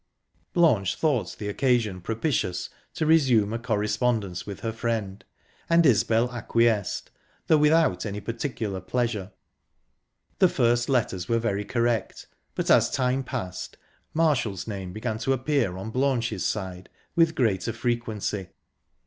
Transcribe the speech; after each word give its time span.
Blanche 0.53 0.95
thought 0.95 1.35
the 1.37 1.47
occasion 1.47 2.01
propitious 2.01 2.71
to 2.95 3.05
resume 3.05 3.53
a 3.53 3.59
correspondence 3.59 4.47
with 4.47 4.61
her 4.61 4.71
friend, 4.71 5.23
and 5.69 5.85
Isbel 5.85 6.31
acquiesced, 6.33 7.11
though 7.45 7.59
without 7.59 8.03
any 8.07 8.19
particular 8.19 8.81
pleasure. 8.81 9.31
The 10.39 10.49
first 10.49 10.89
letters 10.89 11.29
were 11.29 11.37
very 11.37 11.65
correct, 11.65 12.25
but, 12.55 12.71
as 12.71 12.89
time 12.89 13.23
passed, 13.23 13.77
Marshall's 14.11 14.65
name 14.65 14.91
began 14.91 15.19
to 15.19 15.33
appear 15.33 15.77
on 15.77 15.91
Blanche's 15.91 16.43
side 16.43 16.89
with 17.15 17.35
greater 17.35 17.71
frequency. 17.71 18.47